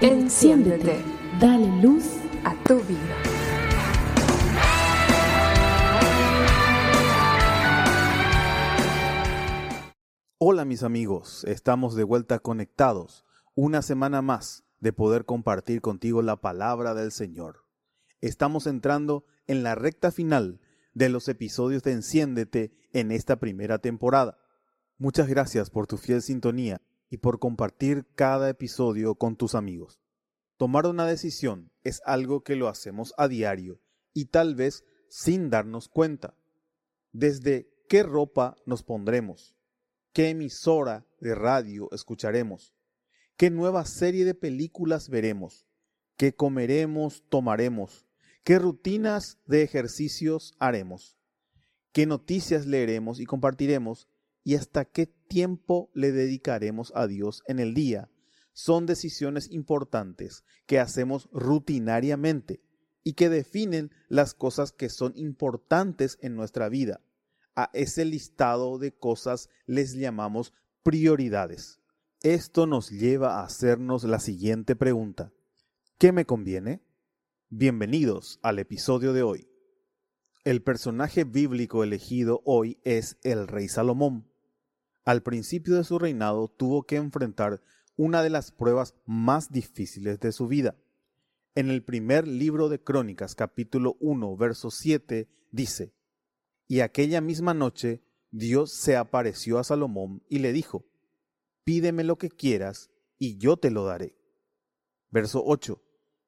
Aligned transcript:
Enciéndete. 0.00 1.04
Dale 1.40 1.82
luz 1.82 2.04
a 2.44 2.54
tu 2.62 2.78
vida. 2.82 3.16
Hola 10.38 10.64
mis 10.64 10.84
amigos, 10.84 11.42
estamos 11.48 11.96
de 11.96 12.04
vuelta 12.04 12.38
conectados, 12.38 13.24
una 13.56 13.82
semana 13.82 14.22
más 14.22 14.62
de 14.78 14.92
poder 14.92 15.24
compartir 15.24 15.80
contigo 15.80 16.22
la 16.22 16.36
palabra 16.36 16.94
del 16.94 17.10
Señor. 17.10 17.64
Estamos 18.20 18.68
entrando 18.68 19.24
en 19.48 19.64
la 19.64 19.74
recta 19.74 20.12
final 20.12 20.60
de 20.94 21.08
los 21.08 21.28
episodios 21.28 21.82
de 21.82 21.90
Enciéndete 21.90 22.72
en 22.92 23.10
esta 23.10 23.40
primera 23.40 23.78
temporada. 23.78 24.38
Muchas 24.96 25.26
gracias 25.26 25.70
por 25.70 25.88
tu 25.88 25.96
fiel 25.96 26.22
sintonía 26.22 26.82
y 27.10 27.18
por 27.18 27.38
compartir 27.38 28.06
cada 28.14 28.48
episodio 28.50 29.14
con 29.14 29.36
tus 29.36 29.54
amigos. 29.54 30.00
Tomar 30.56 30.86
una 30.86 31.06
decisión 31.06 31.70
es 31.84 32.00
algo 32.04 32.42
que 32.42 32.56
lo 32.56 32.68
hacemos 32.68 33.14
a 33.16 33.28
diario 33.28 33.80
y 34.12 34.26
tal 34.26 34.54
vez 34.54 34.84
sin 35.08 35.50
darnos 35.50 35.88
cuenta. 35.88 36.34
Desde 37.12 37.70
qué 37.88 38.02
ropa 38.02 38.56
nos 38.66 38.82
pondremos, 38.82 39.56
qué 40.12 40.30
emisora 40.30 41.06
de 41.20 41.34
radio 41.34 41.88
escucharemos, 41.92 42.74
qué 43.36 43.50
nueva 43.50 43.84
serie 43.86 44.24
de 44.24 44.34
películas 44.34 45.08
veremos, 45.08 45.66
qué 46.16 46.34
comeremos, 46.34 47.22
tomaremos, 47.28 48.06
qué 48.44 48.58
rutinas 48.58 49.38
de 49.46 49.62
ejercicios 49.62 50.54
haremos, 50.58 51.16
qué 51.92 52.04
noticias 52.04 52.66
leeremos 52.66 53.20
y 53.20 53.26
compartiremos 53.26 54.08
y 54.48 54.54
hasta 54.54 54.86
qué 54.86 55.04
tiempo 55.04 55.90
le 55.92 56.10
dedicaremos 56.10 56.90
a 56.94 57.06
Dios 57.06 57.42
en 57.48 57.58
el 57.58 57.74
día 57.74 58.08
son 58.54 58.86
decisiones 58.86 59.50
importantes 59.50 60.42
que 60.64 60.78
hacemos 60.78 61.28
rutinariamente 61.32 62.62
y 63.04 63.12
que 63.12 63.28
definen 63.28 63.90
las 64.08 64.32
cosas 64.32 64.72
que 64.72 64.88
son 64.88 65.12
importantes 65.16 66.16
en 66.22 66.34
nuestra 66.34 66.70
vida. 66.70 67.02
A 67.56 67.68
ese 67.74 68.06
listado 68.06 68.78
de 68.78 68.96
cosas 68.96 69.50
les 69.66 69.92
llamamos 69.92 70.54
prioridades. 70.82 71.78
Esto 72.22 72.66
nos 72.66 72.88
lleva 72.88 73.40
a 73.40 73.44
hacernos 73.44 74.04
la 74.04 74.18
siguiente 74.18 74.74
pregunta. 74.76 75.30
¿Qué 75.98 76.10
me 76.10 76.24
conviene? 76.24 76.80
Bienvenidos 77.50 78.40
al 78.42 78.60
episodio 78.60 79.12
de 79.12 79.22
hoy. 79.22 79.46
El 80.42 80.62
personaje 80.62 81.24
bíblico 81.24 81.84
elegido 81.84 82.40
hoy 82.46 82.78
es 82.84 83.18
el 83.24 83.46
rey 83.46 83.68
Salomón. 83.68 84.27
Al 85.08 85.22
principio 85.22 85.76
de 85.76 85.84
su 85.84 85.98
reinado 85.98 86.48
tuvo 86.48 86.82
que 86.82 86.96
enfrentar 86.96 87.62
una 87.96 88.22
de 88.22 88.28
las 88.28 88.52
pruebas 88.52 88.94
más 89.06 89.50
difíciles 89.50 90.20
de 90.20 90.32
su 90.32 90.48
vida. 90.48 90.76
En 91.54 91.70
el 91.70 91.82
primer 91.82 92.28
libro 92.28 92.68
de 92.68 92.82
Crónicas, 92.82 93.34
capítulo 93.34 93.96
1, 94.00 94.36
verso 94.36 94.70
7, 94.70 95.26
dice, 95.50 95.94
Y 96.66 96.80
aquella 96.80 97.22
misma 97.22 97.54
noche 97.54 98.02
Dios 98.32 98.74
se 98.74 98.98
apareció 98.98 99.58
a 99.58 99.64
Salomón 99.64 100.22
y 100.28 100.40
le 100.40 100.52
dijo, 100.52 100.84
Pídeme 101.64 102.04
lo 102.04 102.18
que 102.18 102.28
quieras 102.28 102.90
y 103.18 103.38
yo 103.38 103.56
te 103.56 103.70
lo 103.70 103.86
daré. 103.86 104.14
Verso 105.10 105.42
8. 105.42 105.82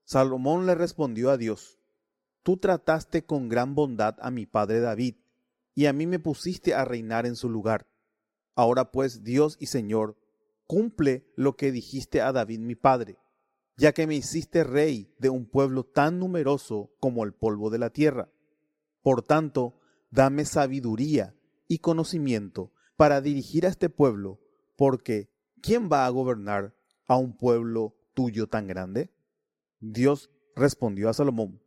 Salomón 0.04 0.64
le 0.64 0.74
respondió 0.74 1.28
a 1.30 1.36
Dios, 1.36 1.78
Tú 2.42 2.56
trataste 2.56 3.26
con 3.26 3.50
gran 3.50 3.74
bondad 3.74 4.16
a 4.22 4.30
mi 4.30 4.46
padre 4.46 4.80
David, 4.80 5.16
y 5.74 5.84
a 5.84 5.92
mí 5.92 6.06
me 6.06 6.18
pusiste 6.18 6.72
a 6.72 6.86
reinar 6.86 7.26
en 7.26 7.36
su 7.36 7.50
lugar. 7.50 7.89
Ahora 8.54 8.90
pues, 8.90 9.22
Dios 9.22 9.56
y 9.60 9.66
Señor, 9.66 10.16
cumple 10.66 11.26
lo 11.36 11.56
que 11.56 11.72
dijiste 11.72 12.20
a 12.20 12.32
David 12.32 12.60
mi 12.60 12.74
padre, 12.74 13.18
ya 13.76 13.92
que 13.92 14.06
me 14.06 14.14
hiciste 14.14 14.62
rey 14.62 15.14
de 15.18 15.30
un 15.30 15.46
pueblo 15.46 15.84
tan 15.84 16.18
numeroso 16.18 16.92
como 17.00 17.24
el 17.24 17.32
polvo 17.32 17.70
de 17.70 17.78
la 17.78 17.90
tierra. 17.90 18.30
Por 19.02 19.22
tanto, 19.22 19.80
dame 20.10 20.44
sabiduría 20.44 21.34
y 21.66 21.78
conocimiento 21.78 22.72
para 22.96 23.20
dirigir 23.20 23.66
a 23.66 23.70
este 23.70 23.88
pueblo, 23.88 24.40
porque 24.76 25.30
¿quién 25.62 25.88
va 25.90 26.06
a 26.06 26.10
gobernar 26.10 26.76
a 27.06 27.16
un 27.16 27.36
pueblo 27.36 27.96
tuyo 28.14 28.46
tan 28.46 28.66
grande? 28.66 29.10
Dios 29.80 30.30
respondió 30.54 31.08
a 31.08 31.14
Salomón, 31.14 31.62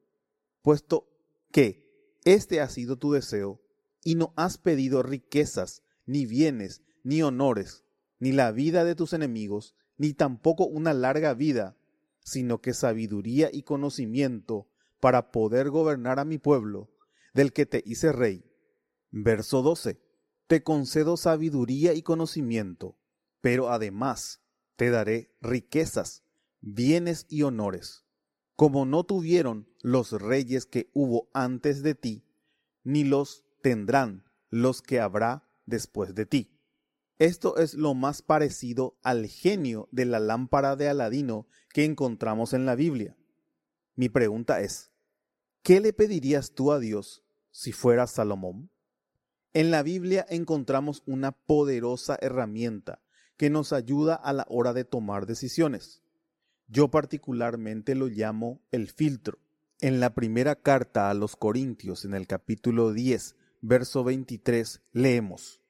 puesto 0.62 1.10
que 1.52 2.20
este 2.26 2.62
ha 2.62 2.70
sido 2.70 2.98
tu 2.98 3.12
deseo, 3.12 3.60
y 4.04 4.16
no 4.16 4.34
has 4.36 4.58
pedido 4.58 5.02
riquezas, 5.02 5.82
ni 6.06 6.26
bienes, 6.26 6.84
ni 7.04 7.22
honores, 7.22 7.86
ni 8.20 8.32
la 8.32 8.52
vida 8.52 8.84
de 8.84 8.96
tus 8.96 9.14
enemigos, 9.14 9.76
ni 9.98 10.14
tampoco 10.14 10.66
una 10.66 10.94
larga 10.94 11.34
vida, 11.34 11.78
sino 12.20 12.62
que 12.62 12.74
sabiduría 12.74 13.50
y 13.52 13.64
conocimiento 13.64 14.70
para 15.00 15.32
poder 15.32 15.70
gobernar 15.70 16.20
a 16.20 16.26
mi 16.26 16.38
pueblo, 16.38 16.90
del 17.34 17.52
que 17.52 17.66
te 17.66 17.84
hice 17.86 18.12
rey. 18.12 18.46
Verso 19.12 19.62
12. 19.62 20.02
Te 20.48 20.64
concedo 20.64 21.18
sabiduría 21.18 21.94
y 21.94 22.02
conocimiento, 22.02 22.98
pero 23.42 23.70
además 23.70 24.42
te 24.76 24.90
daré 24.90 25.36
riquezas, 25.42 26.24
bienes 26.62 27.26
y 27.30 27.44
honores, 27.44 28.06
como 28.56 28.86
no 28.86 29.04
tuvieron 29.04 29.70
los 29.82 30.12
reyes 30.12 30.66
que 30.66 30.90
hubo 30.94 31.30
antes 31.34 31.84
de 31.84 31.96
ti, 31.96 32.26
ni 32.84 33.04
los 33.04 33.46
tendrán 33.62 34.26
los 34.50 34.82
que 34.82 35.00
habrá 35.00 35.50
después 35.66 36.16
de 36.16 36.26
ti. 36.26 36.52
Esto 37.20 37.58
es 37.58 37.76
lo 37.76 37.94
más 37.94 38.22
parecido 38.22 38.98
al 39.04 39.28
genio 39.28 39.88
de 39.92 40.06
la 40.06 40.20
lámpara 40.20 40.76
de 40.76 40.90
Aladino 40.90 41.48
que 41.70 41.86
encontramos 41.86 42.54
en 42.54 42.66
la 42.66 42.76
Biblia. 42.76 43.16
Mi 43.96 44.10
pregunta 44.10 44.62
es, 44.62 44.92
¿qué 45.62 45.80
le 45.80 45.94
pedirías 45.94 46.54
tú 46.54 46.72
a 46.72 46.80
Dios 46.80 47.24
si 47.52 47.72
fueras 47.72 48.12
Salomón? 48.12 48.72
En 49.54 49.70
la 49.70 49.84
Biblia 49.84 50.26
encontramos 50.30 51.04
una 51.06 51.32
poderosa 51.32 52.18
herramienta 52.20 53.04
que 53.38 53.52
nos 53.52 53.72
ayuda 53.72 54.16
a 54.16 54.34
la 54.34 54.48
hora 54.50 54.74
de 54.74 54.84
tomar 54.84 55.28
decisiones. 55.28 56.02
Yo 56.68 56.90
particularmente 56.90 57.94
lo 57.94 58.08
llamo 58.08 58.62
el 58.72 58.90
filtro. 58.90 59.38
En 59.80 60.00
la 60.00 60.16
primera 60.16 60.56
carta 60.56 61.10
a 61.10 61.14
los 61.14 61.36
Corintios, 61.36 62.06
en 62.06 62.16
el 62.16 62.26
capítulo 62.26 62.94
10, 62.94 63.36
verso 63.64 64.04
23, 64.04 64.84
leemos, 64.92 65.62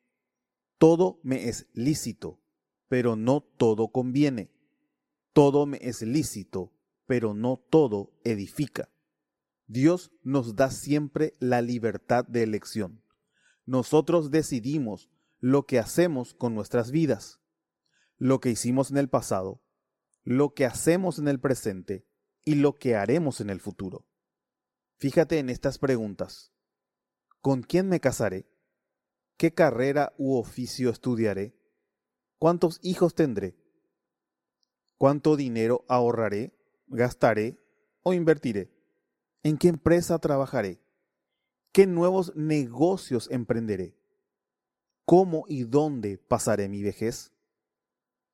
todo 0.80 1.20
me 1.24 1.48
es 1.48 1.68
lícito, 1.74 2.42
pero 2.90 3.16
no 3.16 3.42
todo 3.42 3.90
conviene. 3.90 4.52
Todo 5.32 5.66
me 5.66 5.78
es 5.82 6.02
lícito, 6.02 6.74
pero 7.06 7.34
no 7.34 7.64
todo 7.70 8.12
edifica. 8.24 8.90
Dios 9.68 10.12
nos 10.24 10.56
da 10.56 10.70
siempre 10.72 11.34
la 11.40 11.62
libertad 11.62 12.26
de 12.26 12.44
elección. 12.44 13.02
Nosotros 13.66 14.30
decidimos 14.30 15.10
lo 15.40 15.66
que 15.66 15.80
hacemos 15.80 16.34
con 16.34 16.54
nuestras 16.54 16.92
vidas, 16.92 17.40
lo 18.18 18.40
que 18.40 18.50
hicimos 18.50 18.92
en 18.92 18.98
el 18.98 19.10
pasado, 19.10 19.64
lo 20.24 20.54
que 20.54 20.66
hacemos 20.66 21.18
en 21.20 21.28
el 21.28 21.40
presente 21.40 22.06
y 22.44 22.56
lo 22.56 22.76
que 22.76 22.96
haremos 22.96 23.40
en 23.40 23.50
el 23.50 23.62
futuro. 23.62 24.06
Fíjate 24.98 25.40
en 25.40 25.50
estas 25.50 25.78
preguntas. 25.78 26.53
¿Con 27.44 27.62
quién 27.62 27.90
me 27.90 28.00
casaré? 28.00 28.48
¿Qué 29.36 29.54
carrera 29.54 30.14
u 30.18 30.38
oficio 30.38 30.90
estudiaré? 30.90 31.54
¿Cuántos 32.40 32.80
hijos 32.82 33.16
tendré? 33.16 33.58
¿Cuánto 34.98 35.36
dinero 35.36 35.84
ahorraré, 35.90 36.58
gastaré 36.88 37.60
o 38.02 38.14
invertiré? 38.14 38.72
¿En 39.44 39.58
qué 39.58 39.68
empresa 39.68 40.20
trabajaré? 40.20 40.80
¿Qué 41.74 41.86
nuevos 41.86 42.34
negocios 42.34 43.28
emprenderé? 43.30 43.98
¿Cómo 45.04 45.44
y 45.50 45.66
dónde 45.66 46.18
pasaré 46.18 46.70
mi 46.70 46.82
vejez? 46.82 47.34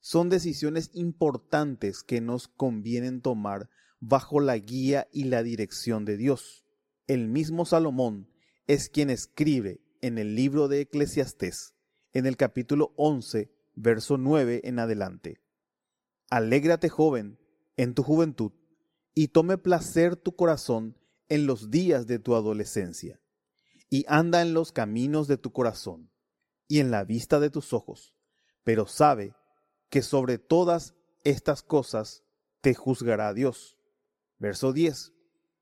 Son 0.01 0.29
decisiones 0.29 0.91
importantes 0.93 2.03
que 2.03 2.21
nos 2.21 2.47
convienen 2.47 3.21
tomar 3.23 3.71
bajo 3.99 4.39
la 4.39 4.55
guía 4.59 5.07
y 5.11 5.23
la 5.23 5.41
dirección 5.41 6.05
de 6.05 6.15
Dios. 6.15 6.63
El 7.07 7.27
mismo 7.27 7.65
Salomón 7.65 8.28
es 8.69 8.87
quien 8.87 9.09
escribe 9.09 9.81
en 9.99 10.19
el 10.19 10.35
libro 10.35 10.67
de 10.67 10.81
Eclesiastés, 10.81 11.73
en 12.13 12.27
el 12.27 12.37
capítulo 12.37 12.93
11, 12.97 13.51
verso 13.73 14.19
9 14.19 14.61
en 14.63 14.77
adelante. 14.77 15.41
Alégrate 16.29 16.87
joven 16.87 17.39
en 17.77 17.95
tu 17.95 18.03
juventud, 18.03 18.51
y 19.15 19.29
tome 19.29 19.57
placer 19.57 20.15
tu 20.17 20.35
corazón 20.35 20.99
en 21.29 21.47
los 21.47 21.71
días 21.71 22.05
de 22.05 22.19
tu 22.19 22.35
adolescencia, 22.35 23.19
y 23.89 24.05
anda 24.07 24.43
en 24.43 24.53
los 24.53 24.71
caminos 24.71 25.27
de 25.27 25.37
tu 25.37 25.51
corazón, 25.51 26.11
y 26.67 26.79
en 26.79 26.91
la 26.91 27.03
vista 27.03 27.39
de 27.39 27.49
tus 27.49 27.73
ojos, 27.73 28.13
pero 28.63 28.85
sabe 28.85 29.33
que 29.89 30.03
sobre 30.03 30.37
todas 30.37 30.93
estas 31.23 31.63
cosas 31.63 32.23
te 32.61 32.75
juzgará 32.75 33.33
Dios. 33.33 33.79
Verso 34.37 34.73
10. 34.73 35.11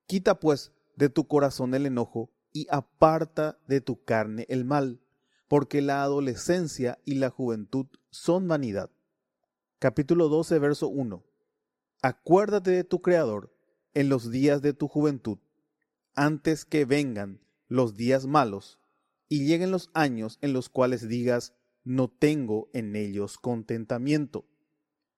Quita 0.07 0.41
pues 0.41 0.73
de 0.97 1.07
tu 1.07 1.25
corazón 1.25 1.73
el 1.73 1.85
enojo 1.85 2.33
y 2.57 2.65
aparta 2.71 3.59
de 3.67 3.81
tu 3.81 4.03
carne 4.03 4.47
el 4.49 4.65
mal, 4.65 4.99
porque 5.47 5.79
la 5.79 6.01
adolescencia 6.01 6.97
y 7.05 7.13
la 7.13 7.29
juventud 7.29 7.85
son 8.09 8.47
vanidad. 8.47 8.89
Capítulo 9.77 10.27
12, 10.27 10.57
verso 10.57 10.87
1. 10.87 11.23
Acuérdate 12.01 12.71
de 12.71 12.83
tu 12.83 13.03
Creador 13.03 13.55
en 13.93 14.09
los 14.09 14.31
días 14.31 14.63
de 14.63 14.73
tu 14.73 14.87
juventud, 14.87 15.37
antes 16.15 16.65
que 16.65 16.85
vengan 16.85 17.41
los 17.67 17.95
días 17.95 18.25
malos 18.25 18.79
y 19.29 19.45
lleguen 19.45 19.69
los 19.69 19.91
años 19.93 20.39
en 20.41 20.53
los 20.53 20.67
cuales 20.67 21.07
digas, 21.07 21.53
no 21.83 22.07
tengo 22.07 22.71
en 22.73 22.95
ellos 22.95 23.37
contentamiento. 23.37 24.47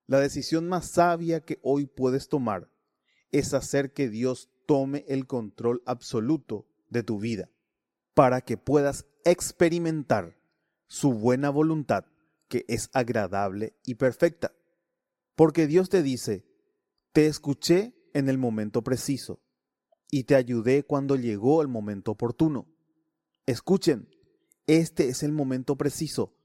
La 0.08 0.20
decisión 0.20 0.68
más 0.68 0.88
sabia 0.92 1.40
que 1.40 1.58
hoy 1.64 1.86
puedes 1.86 2.28
tomar 2.28 2.70
es 3.32 3.54
hacer 3.54 3.94
que 3.94 4.10
Dios 4.10 4.50
tome 4.66 5.06
el 5.08 5.26
control 5.26 5.82
absoluto 5.86 6.69
de 6.90 7.04
tu 7.04 7.20
vida, 7.20 7.50
para 8.14 8.42
que 8.42 8.58
puedas 8.58 9.06
experimentar 9.26 10.38
su 10.88 11.14
buena 11.14 11.50
voluntad 11.50 12.06
que 12.48 12.66
es 12.68 12.90
agradable 12.94 13.76
y 13.86 13.96
perfecta. 13.96 14.54
Porque 15.36 15.68
Dios 15.68 15.90
te 15.90 16.04
dice, 16.04 16.46
te 17.14 17.28
escuché 17.28 17.96
en 18.14 18.28
el 18.28 18.38
momento 18.38 18.84
preciso 18.84 19.42
y 20.12 20.24
te 20.24 20.36
ayudé 20.36 20.84
cuando 20.84 21.16
llegó 21.16 21.62
el 21.62 21.68
momento 21.68 22.12
oportuno. 22.12 22.68
Escuchen, 23.46 24.10
este 24.68 25.10
es 25.10 25.24
el 25.24 25.32
momento 25.32 25.78
preciso. 25.78 26.36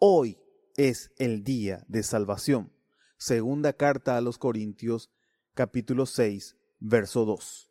Hoy 0.00 0.38
es 0.76 1.12
el 1.18 1.44
día 1.44 1.84
de 1.88 2.02
salvación. 2.02 2.72
Segunda 3.18 3.72
carta 3.72 4.16
a 4.16 4.20
los 4.20 4.38
Corintios 4.38 5.10
capítulo 5.54 6.06
6, 6.06 6.56
verso 6.80 7.24
2. 7.24 7.70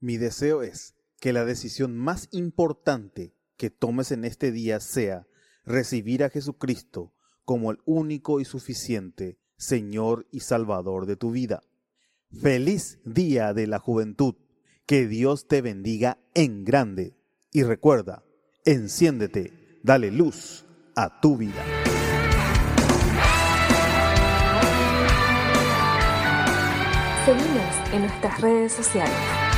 Mi 0.00 0.16
deseo 0.16 0.62
es 0.62 0.96
que 1.20 1.32
la 1.32 1.44
decisión 1.44 1.96
más 1.96 2.28
importante 2.32 3.34
que 3.56 3.70
tomes 3.70 4.10
en 4.10 4.24
este 4.24 4.50
día 4.50 4.80
sea 4.80 5.26
recibir 5.64 6.24
a 6.24 6.30
Jesucristo 6.30 7.12
como 7.44 7.70
el 7.70 7.78
único 7.84 8.40
y 8.40 8.44
suficiente 8.44 9.38
Señor 9.56 10.26
y 10.32 10.40
Salvador 10.40 11.04
de 11.04 11.16
tu 11.16 11.30
vida. 11.30 11.62
Feliz 12.40 12.98
día 13.04 13.52
de 13.52 13.66
la 13.66 13.78
juventud. 13.78 14.34
Que 14.86 15.06
Dios 15.06 15.46
te 15.46 15.60
bendiga 15.60 16.18
en 16.34 16.64
grande. 16.64 17.14
Y 17.52 17.62
recuerda, 17.62 18.24
enciéndete, 18.64 19.52
dale 19.82 20.10
luz 20.10 20.64
a 20.96 21.20
tu 21.20 21.36
vida. 21.36 21.64
Seguimos 27.26 27.92
en 27.92 28.00
nuestras 28.00 28.40
redes 28.40 28.72
sociales. 28.72 29.49